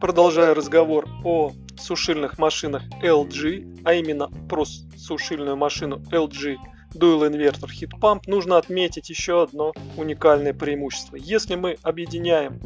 Продолжая 0.00 0.54
разговор 0.54 1.06
о 1.24 1.52
сушильных 1.78 2.38
машинах 2.38 2.82
LG, 3.02 3.82
а 3.84 3.94
именно 3.94 4.28
про 4.48 4.64
сушильную 4.64 5.56
машину 5.56 6.02
LG 6.10 6.56
Dual 6.94 7.30
Inverter 7.30 7.68
Heat 7.68 7.98
Pump, 8.00 8.20
нужно 8.26 8.58
отметить 8.58 9.08
еще 9.08 9.42
одно 9.42 9.72
уникальное 9.96 10.52
преимущество. 10.52 11.16
Если 11.16 11.54
мы 11.54 11.78
объединяем 11.82 12.60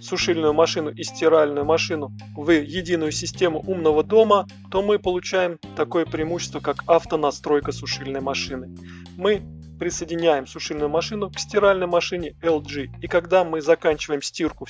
сушильную 0.00 0.52
машину 0.52 0.90
и 0.90 1.02
стиральную 1.02 1.64
машину 1.64 2.12
в 2.36 2.50
единую 2.50 3.12
систему 3.12 3.60
умного 3.66 4.04
дома, 4.04 4.46
то 4.70 4.82
мы 4.82 4.98
получаем 4.98 5.58
такое 5.74 6.04
преимущество, 6.04 6.60
как 6.60 6.84
автонастройка 6.86 7.72
сушильной 7.72 8.20
машины. 8.20 8.76
Мы 9.16 9.42
присоединяем 9.78 10.46
сушильную 10.46 10.88
машину 10.88 11.30
к 11.30 11.38
стиральной 11.38 11.86
машине 11.86 12.34
LG. 12.42 13.00
И 13.00 13.06
когда 13.06 13.44
мы 13.44 13.60
заканчиваем 13.60 14.22
стирку 14.22 14.66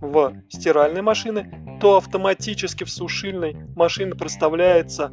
в 0.00 0.32
стиральной 0.48 1.02
машине, 1.02 1.78
то 1.80 1.96
автоматически 1.96 2.84
в 2.84 2.90
сушильной 2.90 3.56
машине 3.74 4.14
проставляется 4.14 5.12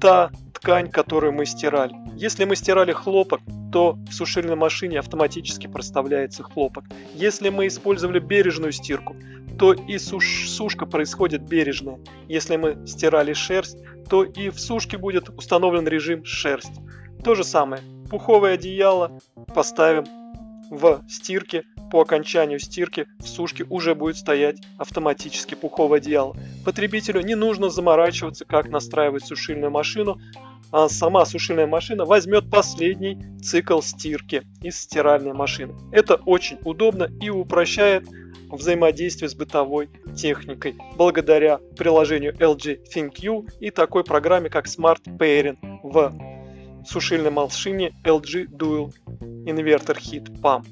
та 0.00 0.30
ткань, 0.54 0.90
которую 0.90 1.32
мы 1.32 1.46
стирали. 1.46 1.94
Если 2.16 2.44
мы 2.44 2.56
стирали 2.56 2.92
хлопок, 2.92 3.40
то 3.72 3.98
в 4.08 4.12
сушильной 4.12 4.56
машине 4.56 4.98
автоматически 4.98 5.66
проставляется 5.66 6.42
хлопок. 6.42 6.84
Если 7.14 7.48
мы 7.48 7.66
использовали 7.66 8.18
бережную 8.18 8.72
стирку, 8.72 9.16
то 9.58 9.72
и 9.72 9.98
суш, 9.98 10.48
сушка 10.48 10.86
происходит 10.86 11.42
бережная. 11.42 11.98
Если 12.28 12.56
мы 12.56 12.86
стирали 12.86 13.32
шерсть, 13.32 13.78
то 14.08 14.24
и 14.24 14.50
в 14.50 14.58
сушке 14.58 14.96
будет 14.96 15.28
установлен 15.30 15.86
режим 15.86 16.24
шерсть. 16.24 16.72
То 17.24 17.34
же 17.34 17.44
самое. 17.44 17.82
Пуховое 18.10 18.54
одеяло 18.54 19.18
поставим 19.54 20.04
в 20.70 21.02
стирке. 21.08 21.64
По 21.90 22.02
окончанию 22.02 22.58
стирки 22.58 23.06
в 23.18 23.26
сушке 23.26 23.64
уже 23.70 23.94
будет 23.94 24.18
стоять 24.18 24.58
автоматически 24.76 25.54
пуховое 25.54 26.00
одеяло. 26.00 26.36
Потребителю 26.64 27.22
не 27.22 27.34
нужно 27.34 27.70
заморачиваться, 27.70 28.44
как 28.44 28.68
настраивать 28.68 29.24
сушильную 29.24 29.70
машину, 29.70 30.18
а 30.70 30.90
сама 30.90 31.24
сушильная 31.24 31.66
машина 31.66 32.04
возьмет 32.04 32.50
последний 32.50 33.18
цикл 33.40 33.80
стирки 33.80 34.42
из 34.62 34.78
стиральной 34.78 35.32
машины. 35.32 35.74
Это 35.92 36.16
очень 36.16 36.58
удобно 36.64 37.08
и 37.22 37.30
упрощает 37.30 38.06
взаимодействие 38.50 39.28
с 39.28 39.34
бытовой 39.34 39.88
техникой 40.16 40.76
благодаря 40.96 41.58
приложению 41.76 42.34
LG 42.34 42.80
ThinQ 42.94 43.46
и 43.60 43.70
такой 43.70 44.04
программе 44.04 44.50
как 44.50 44.66
Smart 44.66 45.02
Pairing 45.04 45.56
в 45.82 46.12
сушильной 46.88 47.30
машине 47.30 47.92
LG 48.04 48.46
Dual 48.46 48.94
Inverter 49.46 49.98
Heat 49.98 50.40
Pump. 50.40 50.66